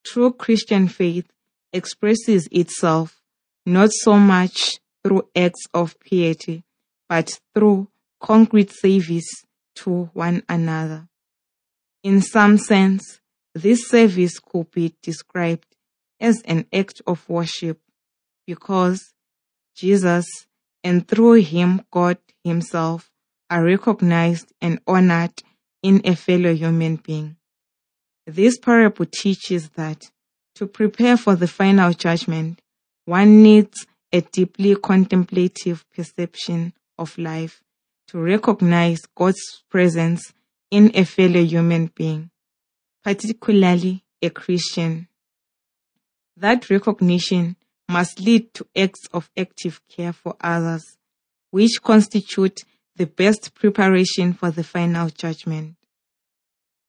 true 0.05 0.31
Christian 0.31 0.87
faith 0.87 1.27
expresses 1.73 2.47
itself 2.51 3.21
not 3.65 3.91
so 3.91 4.17
much 4.17 4.79
through 5.03 5.27
acts 5.35 5.65
of 5.73 5.95
piety, 5.99 6.63
but 7.09 7.39
through 7.53 7.89
concrete 8.19 8.71
service 8.71 9.29
to 9.75 10.09
one 10.13 10.43
another. 10.47 11.07
In 12.03 12.21
some 12.21 12.57
sense, 12.57 13.19
this 13.53 13.87
service 13.87 14.39
could 14.39 14.71
be 14.71 14.95
described 15.01 15.75
as 16.19 16.41
an 16.45 16.65
act 16.73 17.01
of 17.05 17.27
worship 17.29 17.79
because 18.47 19.13
Jesus 19.75 20.25
and 20.83 21.07
through 21.07 21.41
him 21.41 21.81
God 21.91 22.17
himself 22.43 23.11
are 23.49 23.63
recognized 23.63 24.51
and 24.61 24.79
honored 24.87 25.43
in 25.85 26.01
a 26.03 26.15
fellow 26.15 26.51
human 26.51 26.95
being. 26.95 27.35
This 28.25 28.57
parable 28.57 29.05
teaches 29.05 29.69
that 29.75 30.01
to 30.55 30.65
prepare 30.65 31.15
for 31.15 31.35
the 31.35 31.47
final 31.47 31.93
judgment, 31.93 32.59
one 33.05 33.43
needs 33.43 33.85
a 34.11 34.21
deeply 34.21 34.75
contemplative 34.77 35.85
perception 35.95 36.73
of 36.97 37.15
life 37.19 37.61
to 38.07 38.17
recognize 38.17 39.01
God's 39.15 39.61
presence 39.69 40.33
in 40.71 40.89
a 40.95 41.05
fellow 41.05 41.43
human 41.43 41.91
being, 41.93 42.31
particularly 43.03 44.03
a 44.23 44.31
Christian. 44.31 45.07
That 46.35 46.67
recognition 46.71 47.57
must 47.87 48.19
lead 48.19 48.55
to 48.55 48.65
acts 48.75 49.07
of 49.13 49.29
active 49.37 49.81
care 49.87 50.13
for 50.13 50.35
others, 50.41 50.97
which 51.51 51.79
constitute 51.83 52.63
the 52.95 53.05
best 53.05 53.53
preparation 53.53 54.33
for 54.33 54.51
the 54.51 54.63
final 54.63 55.09
judgment. 55.09 55.75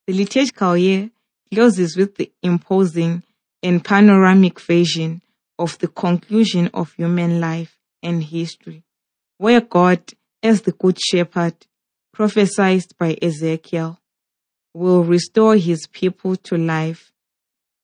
The 0.06 0.14
liturgical 0.14 0.76
year 0.76 1.10
closes 1.52 1.96
with 1.96 2.16
the 2.16 2.30
imposing 2.42 3.22
and 3.62 3.84
panoramic 3.84 4.60
vision 4.60 5.22
of 5.58 5.78
the 5.78 5.88
conclusion 5.88 6.70
of 6.72 6.92
human 6.92 7.40
life 7.40 7.78
and 8.02 8.22
history, 8.22 8.84
where 9.38 9.60
God, 9.60 10.00
as 10.42 10.62
the 10.62 10.72
Good 10.72 10.98
Shepherd, 11.00 11.54
prophesied 12.12 12.84
by 12.98 13.18
Ezekiel, 13.20 13.98
will 14.74 15.02
restore 15.02 15.56
his 15.56 15.86
people 15.86 16.36
to 16.36 16.56
life 16.56 17.12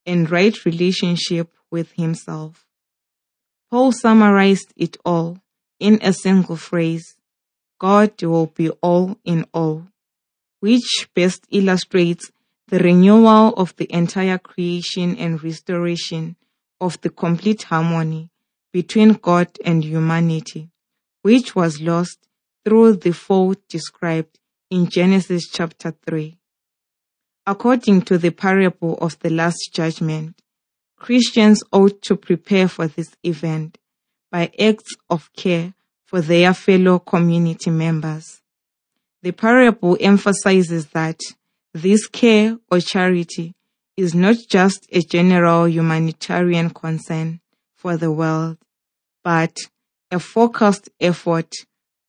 and 0.06 0.30
right 0.30 0.64
relationship 0.64 1.50
with 1.70 1.92
himself. 1.92 2.66
Paul 3.70 3.92
summarized 3.92 4.72
it 4.76 4.96
all 5.04 5.38
in 5.80 5.98
a 6.02 6.12
single 6.12 6.56
phrase 6.56 7.16
God 7.82 8.22
will 8.22 8.46
be 8.46 8.70
all 8.80 9.18
in 9.24 9.44
all, 9.52 9.88
which 10.60 11.08
best 11.16 11.44
illustrates 11.50 12.30
the 12.68 12.78
renewal 12.78 13.52
of 13.54 13.74
the 13.74 13.92
entire 13.92 14.38
creation 14.38 15.16
and 15.16 15.42
restoration 15.42 16.36
of 16.80 17.00
the 17.00 17.10
complete 17.10 17.64
harmony 17.64 18.30
between 18.72 19.14
God 19.14 19.48
and 19.64 19.82
humanity, 19.82 20.70
which 21.22 21.56
was 21.56 21.80
lost 21.80 22.28
through 22.64 22.98
the 22.98 23.12
fall 23.12 23.56
described 23.68 24.38
in 24.70 24.88
Genesis 24.88 25.48
chapter 25.50 25.92
3. 26.06 26.38
According 27.48 28.02
to 28.02 28.16
the 28.16 28.30
parable 28.30 28.94
of 28.98 29.18
the 29.18 29.30
Last 29.30 29.70
Judgment, 29.72 30.40
Christians 30.96 31.64
ought 31.72 32.00
to 32.02 32.14
prepare 32.14 32.68
for 32.68 32.86
this 32.86 33.16
event 33.24 33.78
by 34.30 34.52
acts 34.56 34.94
of 35.10 35.32
care 35.32 35.74
for 36.12 36.20
their 36.20 36.52
fellow 36.52 36.98
community 36.98 37.70
members. 37.70 38.42
The 39.22 39.32
parable 39.32 39.96
emphasizes 39.98 40.88
that 40.88 41.18
this 41.72 42.06
care 42.06 42.58
or 42.70 42.80
charity 42.80 43.54
is 43.96 44.14
not 44.14 44.36
just 44.46 44.86
a 44.92 45.00
general 45.00 45.66
humanitarian 45.66 46.68
concern 46.68 47.40
for 47.76 47.96
the 47.96 48.12
world, 48.12 48.58
but 49.24 49.56
a 50.10 50.18
focused 50.18 50.90
effort 51.00 51.50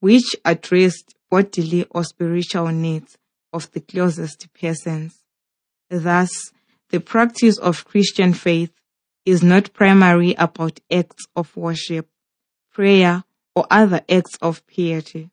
which 0.01 0.35
addressed 0.43 1.15
bodily 1.31 1.85
or 1.89 2.03
spiritual 2.03 2.67
needs 2.67 3.17
of 3.53 3.71
the 3.71 3.79
closest 3.79 4.49
persons. 4.53 5.23
Thus, 5.89 6.51
the 6.89 6.99
practice 6.99 7.57
of 7.57 7.85
Christian 7.85 8.33
faith 8.33 8.73
is 9.25 9.41
not 9.41 9.71
primarily 9.71 10.35
about 10.35 10.81
acts 10.91 11.25
of 11.37 11.55
worship, 11.55 12.09
prayer, 12.69 13.23
or 13.55 13.65
other 13.69 14.01
acts 14.09 14.37
of 14.41 14.65
piety. 14.67 15.29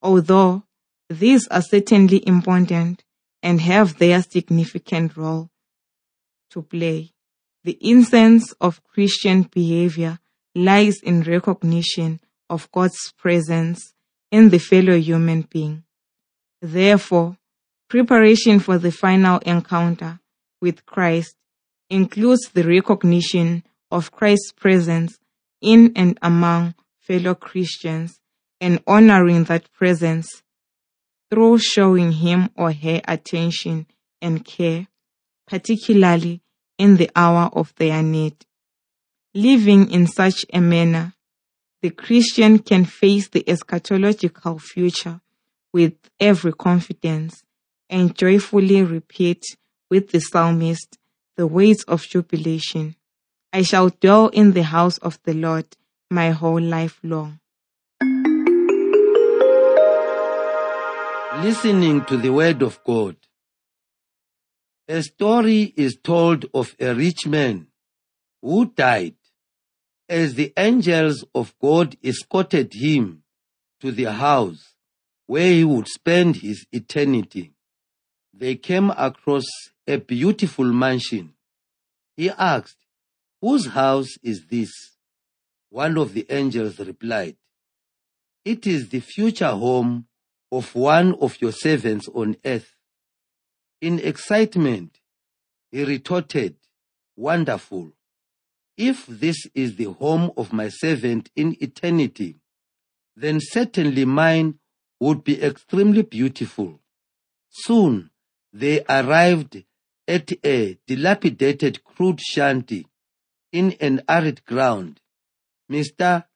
Although 0.00 0.64
these 1.08 1.46
are 1.48 1.62
certainly 1.62 2.26
important 2.26 3.04
and 3.42 3.60
have 3.60 3.98
their 3.98 4.22
significant 4.22 5.16
role 5.16 5.50
to 6.50 6.62
play, 6.62 7.12
the 7.64 7.78
essence 7.82 8.52
of 8.60 8.82
Christian 8.84 9.42
behavior 9.42 10.18
lies 10.54 11.00
in 11.02 11.22
recognition 11.22 12.20
of 12.50 12.70
God's 12.72 13.12
presence 13.16 13.94
in 14.30 14.50
the 14.50 14.58
fellow 14.58 14.96
human 14.96 15.42
being. 15.42 15.84
Therefore, 16.60 17.36
preparation 17.88 18.58
for 18.58 18.78
the 18.78 18.90
final 18.92 19.38
encounter 19.40 20.20
with 20.60 20.86
Christ 20.86 21.36
includes 21.90 22.50
the 22.52 22.64
recognition 22.64 23.64
of 23.90 24.12
Christ's 24.12 24.52
presence 24.52 25.18
in 25.60 25.92
and 25.94 26.18
among 26.22 26.74
fellow 27.02 27.34
Christians 27.34 28.20
and 28.60 28.82
honoring 28.86 29.44
that 29.44 29.72
presence 29.72 30.42
through 31.30 31.58
showing 31.58 32.12
him 32.12 32.50
or 32.56 32.72
her 32.72 33.00
attention 33.06 33.86
and 34.20 34.44
care, 34.44 34.86
particularly 35.46 36.42
in 36.78 36.96
the 36.96 37.10
hour 37.16 37.50
of 37.52 37.74
their 37.76 38.02
need. 38.02 38.36
Living 39.34 39.90
in 39.90 40.06
such 40.06 40.44
a 40.52 40.60
manner 40.60 41.14
the 41.82 41.90
Christian 41.90 42.60
can 42.60 42.84
face 42.84 43.28
the 43.28 43.42
eschatological 43.42 44.60
future 44.60 45.20
with 45.72 45.94
every 46.20 46.52
confidence 46.52 47.42
and 47.90 48.16
joyfully 48.16 48.84
repeat 48.84 49.42
with 49.90 50.12
the 50.12 50.20
psalmist 50.20 50.96
the 51.36 51.46
words 51.46 51.82
of 51.84 52.02
jubilation. 52.02 52.94
I 53.52 53.62
shall 53.62 53.88
dwell 53.88 54.28
in 54.28 54.52
the 54.52 54.62
house 54.62 54.98
of 54.98 55.18
the 55.24 55.34
Lord 55.34 55.66
my 56.12 56.30
whole 56.30 56.60
life 56.60 57.00
long. 57.02 57.40
Listening 61.42 62.04
to 62.04 62.16
the 62.16 62.30
word 62.30 62.62
of 62.62 62.82
God. 62.84 63.16
A 64.88 65.02
story 65.02 65.72
is 65.76 65.98
told 66.02 66.46
of 66.52 66.76
a 66.78 66.94
rich 66.94 67.26
man 67.26 67.66
who 68.42 68.66
died 68.66 69.14
as 70.08 70.34
the 70.34 70.52
angels 70.56 71.24
of 71.34 71.54
God 71.58 71.96
escorted 72.04 72.74
him 72.74 73.22
to 73.80 73.90
the 73.90 74.12
house 74.12 74.74
where 75.26 75.50
he 75.50 75.64
would 75.64 75.88
spend 75.88 76.36
his 76.36 76.66
eternity, 76.72 77.52
they 78.34 78.56
came 78.56 78.90
across 78.90 79.44
a 79.86 79.96
beautiful 79.96 80.66
mansion. 80.66 81.32
He 82.16 82.28
asked, 82.28 82.76
Whose 83.40 83.66
house 83.68 84.10
is 84.22 84.44
this? 84.50 84.70
One 85.72 85.96
of 85.96 86.12
the 86.12 86.26
angels 86.28 86.78
replied, 86.80 87.36
It 88.44 88.66
is 88.66 88.90
the 88.90 89.00
future 89.00 89.48
home 89.48 90.06
of 90.50 90.74
one 90.74 91.14
of 91.14 91.40
your 91.40 91.52
servants 91.52 92.08
on 92.08 92.36
earth. 92.44 92.76
In 93.80 93.98
excitement, 93.98 95.00
he 95.70 95.82
retorted, 95.82 96.56
Wonderful. 97.16 97.92
If 98.76 99.06
this 99.06 99.46
is 99.54 99.76
the 99.76 99.90
home 99.90 100.30
of 100.36 100.52
my 100.52 100.68
servant 100.68 101.30
in 101.36 101.56
eternity, 101.58 102.36
then 103.16 103.40
certainly 103.40 104.04
mine 104.04 104.58
would 105.00 105.24
be 105.24 105.42
extremely 105.42 106.02
beautiful. 106.02 106.80
Soon 107.48 108.10
they 108.52 108.84
arrived 108.90 109.64
at 110.06 110.32
a 110.44 110.78
dilapidated 110.86 111.82
crude 111.82 112.20
shanty 112.20 112.88
in 113.52 113.72
an 113.80 114.02
arid 114.06 114.44
ground. 114.44 115.00
Mister, 115.72 116.26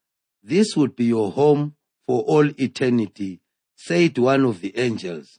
this 0.43 0.75
would 0.77 0.97
be 0.97 1.05
your 1.05 1.31
home 1.31 1.75
for 2.07 2.23
all 2.23 2.49
eternity, 2.59 3.41
said 3.75 4.17
one 4.17 4.47
of 4.47 4.63
the 4.63 4.73
angels. 4.79 5.39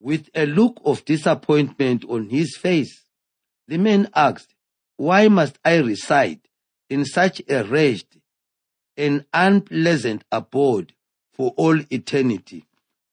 With 0.00 0.30
a 0.34 0.46
look 0.46 0.80
of 0.84 1.04
disappointment 1.04 2.04
on 2.08 2.28
his 2.28 2.56
face, 2.56 3.04
the 3.68 3.78
man 3.78 4.10
asked, 4.16 4.52
Why 4.96 5.28
must 5.28 5.60
I 5.64 5.76
reside 5.76 6.40
in 6.88 7.04
such 7.04 7.40
a 7.48 7.62
wretched 7.62 8.20
and 8.96 9.24
unpleasant 9.32 10.24
abode 10.32 10.92
for 11.32 11.50
all 11.56 11.78
eternity, 11.88 12.64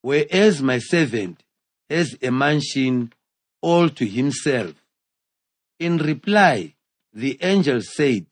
whereas 0.01 0.63
my 0.63 0.79
servant 0.79 1.43
has 1.91 2.17
a 2.23 2.31
mansion 2.31 3.13
all 3.61 3.87
to 3.89 4.05
himself? 4.07 4.73
In 5.77 5.97
reply, 5.97 6.73
the 7.13 7.37
angel 7.41 7.81
said, 7.81 8.25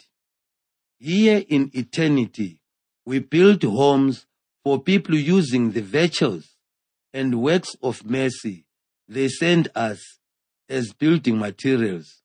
Here 1.00 1.44
in 1.48 1.72
eternity, 1.74 2.62
we 3.06 3.20
build 3.20 3.64
homes 3.64 4.26
for 4.64 4.82
people 4.82 5.16
using 5.16 5.72
the 5.72 5.82
virtues 5.82 6.56
and 7.14 7.42
works 7.42 7.76
of 7.82 8.06
mercy 8.06 8.66
they 9.08 9.28
send 9.28 9.70
us 9.76 10.20
as 10.68 10.94
building 10.94 11.38
materials. 11.38 12.22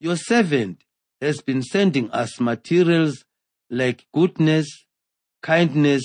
Your 0.00 0.16
servant 0.16 0.84
has 1.20 1.40
been 1.40 1.62
sending 1.62 2.10
us 2.10 2.40
materials 2.40 3.24
like 3.70 4.06
goodness, 4.12 4.66
kindness, 5.42 6.02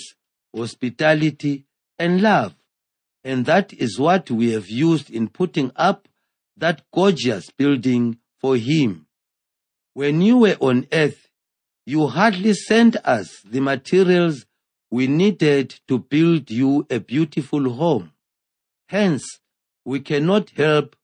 hospitality, 0.56 1.65
and 1.99 2.21
love. 2.21 2.56
And 3.23 3.45
that 3.45 3.73
is 3.73 3.99
what 3.99 4.32
we 4.32 4.51
have 4.54 4.67
used 4.67 5.12
in 5.12 5.27
putting 5.27 5.71
up 5.75 6.08
that 6.58 6.82
gorgeous 6.91 7.51
building 7.51 8.17
for 8.39 8.58
him. 8.58 9.06
When 9.93 10.21
you 10.21 10.38
were 10.38 10.58
on 10.60 10.88
earth, 10.91 11.27
you 11.91 12.08
hardly 12.08 12.54
sent 12.54 12.95
us 13.04 13.41
the 13.41 13.60
materials 13.60 14.45
we 14.89 15.08
needed 15.08 15.75
to 15.89 15.99
build 15.99 16.49
you 16.49 16.88
a 16.89 17.01
beautiful 17.01 17.73
home. 17.73 18.13
Hence, 18.88 19.25
we 19.84 19.99
cannot 19.99 20.51
help 20.51 20.95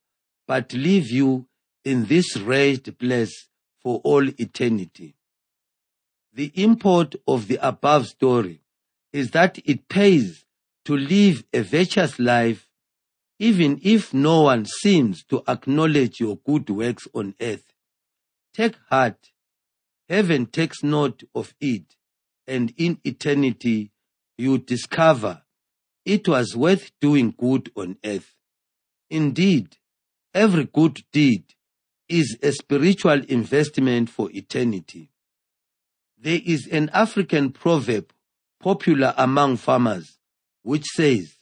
but 0.47 0.71
leave 0.71 1.12
you 1.12 1.45
in 1.84 2.06
this 2.06 2.38
wretched 2.38 2.97
place 2.97 3.50
for 3.82 4.00
all 4.06 4.26
eternity. 4.39 5.15
The 6.32 6.54
import 6.56 7.15
of 7.28 7.50
the 7.50 7.60
above 7.62 8.08
story 8.08 8.62
is 9.12 9.32
that 9.32 9.60
it 9.65 9.89
pays 9.89 10.45
to 10.86 10.95
live 10.95 11.43
a 11.54 11.63
virtuous 11.63 12.17
life 12.17 12.65
even 13.39 13.82
if 13.84 14.13
no 14.13 14.43
one 14.43 14.65
seems 14.65 15.26
to 15.26 15.43
acknowledge 15.50 16.21
your 16.21 16.38
good 16.38 16.69
works 16.69 17.10
on 17.13 17.36
earth. 17.41 17.73
Take 18.54 18.76
heart. 18.89 19.32
Heaven 20.10 20.46
takes 20.46 20.84
note 20.84 21.24
of 21.36 21.54
it, 21.60 21.96
and 22.48 22.74
in 22.78 23.00
eternity 23.04 23.91
you 24.38 24.58
discover 24.58 25.41
it 26.06 26.28
was 26.28 26.56
worth 26.56 26.91
doing 27.02 27.36
good 27.38 27.70
on 27.76 27.98
earth. 28.06 28.34
Indeed, 29.10 29.76
every 30.34 30.65
good 30.65 31.02
deed 31.12 31.43
is 32.08 32.38
a 32.41 32.54
spiritual 32.54 33.26
investment 33.26 34.10
for 34.10 34.30
eternity. 34.32 35.12
There 36.17 36.39
is 36.46 36.67
an 36.67 36.89
African 36.93 37.52
proverb 37.52 38.13
popular 38.62 39.13
among 39.17 39.58
farmers 39.58 40.17
which 40.63 40.86
says, 40.86 41.36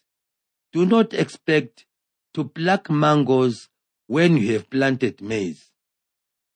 Do 0.74 0.86
not 0.86 1.14
expect 1.14 1.86
to 2.34 2.46
pluck 2.46 2.90
mangoes 2.90 3.70
when 4.08 4.38
you 4.38 4.54
have 4.54 4.70
planted 4.70 5.22
maize. 5.22 5.72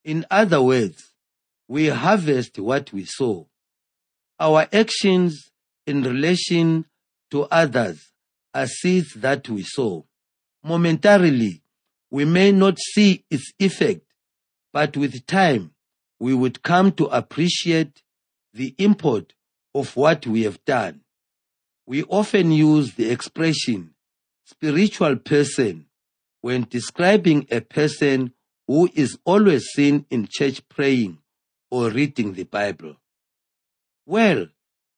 In 0.03 0.25
other 0.29 0.61
words, 0.61 1.08
we 1.69 1.87
harvest 1.87 2.57
what 2.57 2.91
we 2.91 3.05
sow. 3.05 3.47
Our 4.39 4.67
actions 4.73 5.51
in 5.85 6.01
relation 6.01 6.85
to 7.29 7.43
others 7.43 8.11
are 8.55 8.65
seeds 8.65 9.13
that 9.17 9.47
we 9.47 9.61
sow. 9.61 10.07
Momentarily, 10.63 11.61
we 12.09 12.25
may 12.25 12.51
not 12.51 12.79
see 12.79 13.23
its 13.29 13.53
effect, 13.59 14.01
but 14.73 14.97
with 14.97 15.27
time, 15.27 15.71
we 16.19 16.33
would 16.33 16.63
come 16.63 16.91
to 16.93 17.05
appreciate 17.05 18.01
the 18.51 18.73
import 18.79 19.33
of 19.75 19.95
what 19.95 20.25
we 20.25 20.43
have 20.43 20.65
done. 20.65 21.01
We 21.85 22.03
often 22.05 22.51
use 22.51 22.95
the 22.95 23.11
expression 23.11 23.93
spiritual 24.43 25.17
person 25.17 25.85
when 26.41 26.65
describing 26.67 27.45
a 27.51 27.61
person 27.61 28.33
who 28.65 28.89
is 28.95 29.19
always 29.23 29.65
seen 29.65 30.07
in 30.09 30.27
church 30.31 30.67
praying 30.67 31.19
or 31.71 31.89
reading 31.89 32.33
the 32.33 32.43
Bible. 32.43 32.95
Well, 34.05 34.47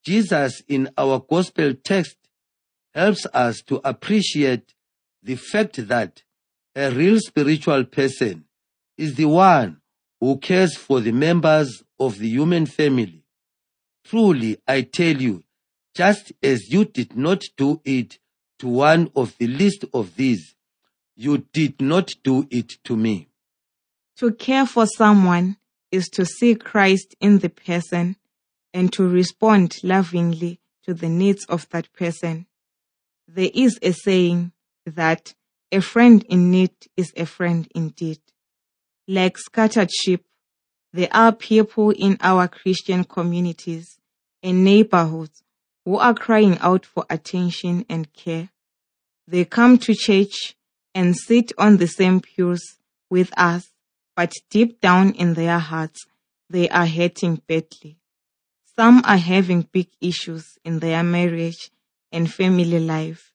Jesus 0.03 0.61
in 0.67 0.89
our 0.97 1.19
gospel 1.19 1.73
text 1.73 2.17
helps 2.93 3.25
us 3.33 3.61
to 3.63 3.81
appreciate 3.83 4.73
the 5.21 5.35
fact 5.35 5.87
that 5.87 6.23
a 6.75 6.91
real 6.91 7.19
spiritual 7.19 7.83
person 7.83 8.45
is 8.97 9.15
the 9.15 9.25
one 9.25 9.81
who 10.19 10.37
cares 10.37 10.75
for 10.75 10.99
the 10.99 11.11
members 11.11 11.83
of 11.99 12.17
the 12.19 12.27
human 12.27 12.65
family. 12.65 13.23
Truly, 14.05 14.57
I 14.67 14.81
tell 14.81 15.15
you, 15.21 15.43
just 15.95 16.31
as 16.41 16.69
you 16.69 16.85
did 16.85 17.15
not 17.15 17.43
do 17.57 17.81
it 17.83 18.17
to 18.59 18.67
one 18.67 19.11
of 19.15 19.37
the 19.37 19.47
least 19.47 19.85
of 19.93 20.15
these, 20.15 20.55
you 21.15 21.39
did 21.51 21.81
not 21.81 22.13
do 22.23 22.47
it 22.49 22.73
to 22.85 22.95
me. 22.95 23.29
To 24.17 24.31
care 24.33 24.65
for 24.65 24.85
someone 24.85 25.57
is 25.91 26.07
to 26.09 26.25
see 26.25 26.55
Christ 26.55 27.15
in 27.19 27.39
the 27.39 27.49
person 27.49 28.15
and 28.73 28.91
to 28.93 29.07
respond 29.07 29.75
lovingly 29.83 30.59
to 30.83 30.93
the 30.93 31.09
needs 31.09 31.45
of 31.45 31.67
that 31.69 31.91
person. 31.93 32.47
There 33.27 33.51
is 33.53 33.77
a 33.81 33.91
saying 33.91 34.53
that 34.85 35.33
a 35.71 35.81
friend 35.81 36.23
in 36.29 36.51
need 36.51 36.71
is 36.97 37.13
a 37.15 37.25
friend 37.25 37.67
indeed. 37.73 38.19
Like 39.07 39.37
scattered 39.37 39.91
sheep, 39.91 40.25
there 40.93 41.09
are 41.11 41.31
people 41.31 41.91
in 41.91 42.17
our 42.21 42.47
Christian 42.47 43.03
communities 43.03 43.97
and 44.43 44.63
neighborhoods 44.63 45.43
who 45.85 45.97
are 45.97 46.13
crying 46.13 46.57
out 46.59 46.85
for 46.85 47.05
attention 47.09 47.85
and 47.89 48.11
care. 48.13 48.49
They 49.27 49.45
come 49.45 49.77
to 49.79 49.93
church 49.93 50.55
and 50.93 51.15
sit 51.15 51.51
on 51.57 51.77
the 51.77 51.87
same 51.87 52.19
pews 52.19 52.77
with 53.09 53.31
us, 53.37 53.70
but 54.21 54.33
deep 54.51 54.79
down 54.79 55.13
in 55.13 55.33
their 55.33 55.57
hearts, 55.57 56.05
they 56.47 56.69
are 56.69 56.85
hurting 56.85 57.41
badly. 57.47 57.97
Some 58.75 59.01
are 59.03 59.17
having 59.17 59.63
big 59.63 59.87
issues 59.99 60.59
in 60.63 60.77
their 60.77 61.01
marriage 61.01 61.71
and 62.11 62.31
family 62.31 62.79
life 62.79 63.33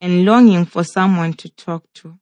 and 0.00 0.24
longing 0.24 0.64
for 0.64 0.84
someone 0.84 1.34
to 1.34 1.50
talk 1.50 1.84
to. 1.96 2.18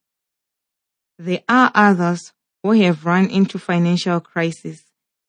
There 1.19 1.43
are 1.47 1.71
others 1.73 2.33
who 2.61 2.71
have 2.81 3.05
run 3.05 3.29
into 3.29 3.57
financial 3.57 4.19
crisis 4.19 4.83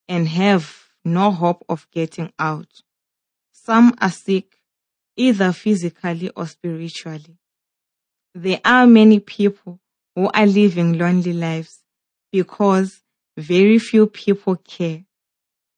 and 0.09 0.27
have 0.27 0.77
no 1.05 1.31
hope 1.31 1.65
of 1.69 1.87
getting 1.93 2.33
out. 2.37 2.83
Some 3.53 3.95
are 4.01 4.11
sick, 4.11 4.57
either 5.17 5.53
physically 5.53 6.31
or 6.31 6.49
spiritually. 6.49 7.39
There 8.35 8.61
are 8.65 8.89
many 8.89 9.21
people 9.21 9.79
who 10.17 10.29
are 10.35 10.47
living 10.47 10.99
lonely 10.99 11.33
lives 11.33 11.82
because 12.33 13.03
very 13.37 13.79
few 13.79 14.07
people 14.07 14.57
care. 14.57 15.05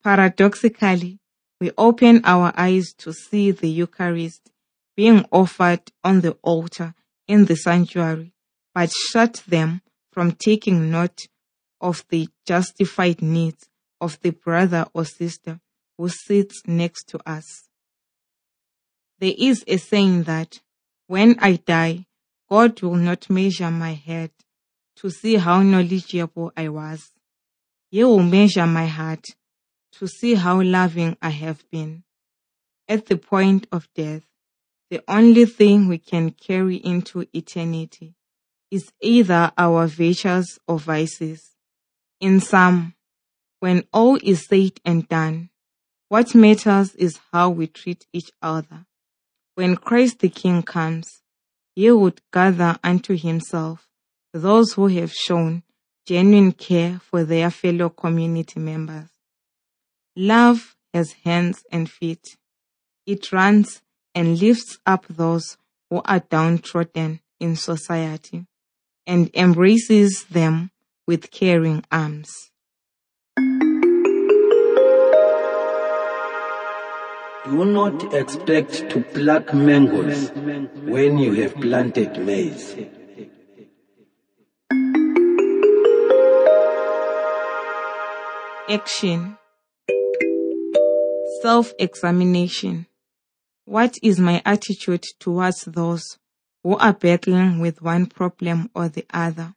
Paradoxically, 0.03 1.19
we 1.61 1.73
open 1.77 2.21
our 2.25 2.53
eyes 2.57 2.93
to 2.99 3.13
see 3.13 3.51
the 3.51 3.69
Eucharist 3.69 4.51
being 4.97 5.27
offered 5.31 5.83
on 6.03 6.21
the 6.21 6.33
altar 6.43 6.95
in 7.27 7.47
the 7.47 7.57
sanctuary, 7.57 8.33
but 8.75 8.93
shut 9.11 9.43
them 9.49 9.83
from 10.13 10.33
taking 10.33 10.91
note 10.91 11.23
of 11.81 12.05
the 12.09 12.29
justified 12.47 13.21
needs 13.21 13.69
of 14.01 14.21
the 14.21 14.31
brother 14.31 14.87
or 14.95 15.05
sister 15.05 15.61
who 15.99 16.09
sits 16.09 16.63
next 16.67 17.09
to 17.09 17.19
us. 17.29 17.69
There 19.19 19.35
is 19.37 19.65
a 19.67 19.77
saying 19.79 20.25
that 20.25 20.61
when 21.07 21.37
I 21.41 21.57
die, 21.57 22.07
God 22.49 22.81
will 22.83 22.97
not 22.97 23.31
measure 23.31 23.71
my 23.71 23.95
head 23.95 24.31
to 24.97 25.11
see 25.11 25.37
how 25.37 25.63
knowledgeable 25.63 26.53
I 26.57 26.69
was. 26.69 27.13
He 27.91 28.03
will 28.05 28.23
measure 28.23 28.67
my 28.67 28.87
heart 28.87 29.25
to 29.99 30.07
see 30.07 30.35
how 30.35 30.63
loving 30.63 31.17
I 31.23 31.31
have 31.31 31.69
been. 31.71 32.05
At 32.89 33.07
the 33.07 33.17
point 33.17 33.67
of 33.73 33.89
death, 33.95 34.23
the 34.91 35.03
only 35.09 35.47
thing 35.47 35.89
we 35.89 35.99
can 35.99 36.31
carry 36.31 36.77
into 36.77 37.27
eternity 37.33 38.15
is 38.71 38.93
either 39.01 39.53
our 39.57 39.87
virtues 39.87 40.59
or 40.67 40.79
vices. 40.79 41.53
In 42.21 42.41
sum, 42.41 42.95
when 43.61 43.85
all 43.93 44.19
is 44.23 44.47
said 44.47 44.73
and 44.85 45.09
done, 45.09 45.51
what 46.09 46.35
matters 46.35 46.95
is 46.97 47.21
how 47.33 47.51
we 47.51 47.67
treat 47.67 48.07
each 48.13 48.31
other. 48.43 48.87
When 49.55 49.77
Christ 49.77 50.19
the 50.19 50.29
King 50.29 50.63
comes, 50.63 51.23
he 51.75 51.91
would 51.91 52.21
gather 52.33 52.77
unto 52.85 53.17
himself 53.17 53.89
those 54.35 54.73
who 54.73 54.89
have 54.89 55.13
shown 55.13 55.63
genuine 56.07 56.53
care 56.53 56.99
for 56.99 57.23
their 57.23 57.51
fellow 57.51 57.89
community 57.89 58.59
members. 58.59 59.09
Love 60.17 60.77
has 60.93 61.13
hands 61.25 61.65
and 61.71 61.89
feet. 61.89 62.37
It 63.07 63.33
runs 63.33 63.81
and 64.15 64.39
lifts 64.41 64.79
up 64.85 65.07
those 65.09 65.57
who 65.89 66.03
are 66.05 66.19
downtrodden 66.19 67.21
in 67.39 67.55
society 67.55 68.45
and 69.07 69.31
embraces 69.35 70.25
them 70.25 70.73
with 71.07 71.31
caring 71.31 71.85
arms. 71.93 72.51
Do 77.45 77.65
not 77.65 78.13
expect 78.15 78.91
to 78.91 79.01
pluck 79.13 79.55
mangoes 79.55 80.31
when 80.33 81.19
you 81.19 81.35
have 81.35 81.55
planted 81.57 82.19
maize. 82.19 82.75
Action 88.67 89.37
Self 91.43 91.75
examination. 91.79 92.87
What 93.67 93.97
is 94.03 94.19
my 94.19 94.41
attitude 94.47 95.05
towards 95.21 95.65
those 95.67 96.19
who 96.63 96.79
are 96.79 96.95
battling 96.95 97.61
with 97.61 97.83
one 97.83 98.07
problem 98.07 98.71
or 98.75 98.89
the 98.89 99.05
other? 99.13 99.55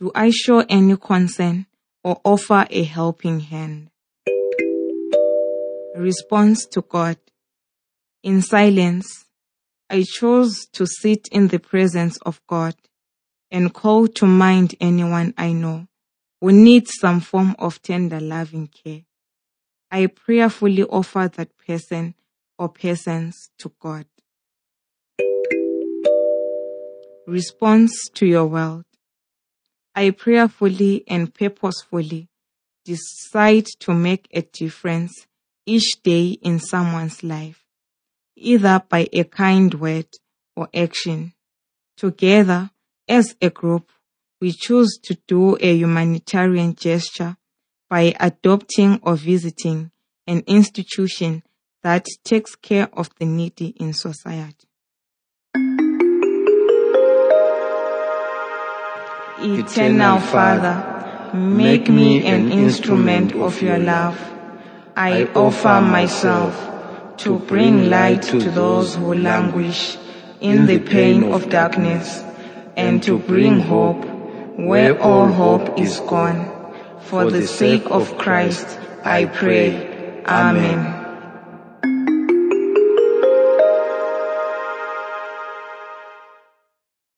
Do 0.00 0.10
I 0.14 0.30
show 0.30 0.64
any 0.70 0.96
concern 0.96 1.66
or 2.02 2.18
offer 2.24 2.66
a 2.70 2.82
helping 2.84 3.40
hand? 3.40 3.90
Response 5.94 6.64
to 6.68 6.80
God. 6.80 7.18
In 8.22 8.40
silence, 8.40 9.26
I 9.90 10.06
chose 10.08 10.66
to 10.72 10.86
sit 10.86 11.28
in 11.30 11.48
the 11.48 11.58
presence 11.58 12.16
of 12.24 12.40
God 12.46 12.74
and 13.50 13.74
call 13.74 14.08
to 14.08 14.24
mind 14.24 14.76
anyone 14.80 15.34
I 15.36 15.52
know 15.52 15.88
who 16.40 16.52
needs 16.52 16.92
some 17.00 17.20
form 17.20 17.56
of 17.58 17.82
tender 17.82 18.20
loving 18.20 18.68
care. 18.68 19.02
I 19.90 20.06
prayerfully 20.06 20.84
offer 20.84 21.30
that 21.36 21.50
person 21.58 22.14
or 22.58 22.68
persons 22.68 23.50
to 23.58 23.72
God. 23.80 24.06
Response 27.26 28.08
to 28.14 28.26
your 28.26 28.46
world. 28.46 28.84
I 29.94 30.10
prayerfully 30.10 31.04
and 31.08 31.34
purposefully 31.34 32.28
decide 32.84 33.66
to 33.80 33.92
make 33.92 34.28
a 34.32 34.42
difference 34.42 35.26
each 35.66 36.02
day 36.02 36.38
in 36.40 36.58
someone's 36.60 37.22
life, 37.22 37.64
either 38.36 38.82
by 38.88 39.08
a 39.12 39.24
kind 39.24 39.74
word 39.74 40.06
or 40.56 40.68
action. 40.72 41.34
Together, 41.96 42.70
as 43.08 43.34
a 43.42 43.50
group, 43.50 43.90
we 44.40 44.52
choose 44.52 44.98
to 45.02 45.18
do 45.26 45.56
a 45.60 45.74
humanitarian 45.74 46.74
gesture 46.74 47.36
by 47.90 48.14
adopting 48.20 49.00
or 49.02 49.16
visiting 49.16 49.90
an 50.26 50.42
institution 50.46 51.42
that 51.82 52.06
takes 52.24 52.54
care 52.54 52.88
of 52.92 53.10
the 53.18 53.24
needy 53.24 53.68
in 53.80 53.92
society. 53.92 54.68
Eternal 59.40 60.18
Father, 60.18 61.30
make 61.32 61.88
me 61.88 62.26
an 62.26 62.50
instrument 62.50 63.34
of 63.34 63.62
your 63.62 63.78
love. 63.78 64.18
I 64.96 65.24
offer 65.34 65.80
myself 65.80 67.16
to 67.18 67.38
bring 67.38 67.88
light 67.88 68.22
to 68.22 68.38
those 68.38 68.96
who 68.96 69.14
languish 69.14 69.96
in 70.40 70.66
the 70.66 70.80
pain 70.80 71.32
of 71.32 71.48
darkness 71.48 72.22
and 72.76 73.02
to 73.04 73.18
bring 73.18 73.60
hope 73.60 74.17
where 74.58 75.00
all 75.00 75.28
hope 75.28 75.78
is 75.78 76.00
gone. 76.00 76.50
For 77.00 77.30
the 77.30 77.46
sake 77.46 77.86
of 77.86 78.18
Christ, 78.18 78.66
I 79.04 79.26
pray. 79.26 80.22
Amen. 80.26 80.97